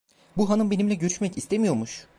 [0.37, 2.07] Bu hanım benimle görüşmek istemiyormuş!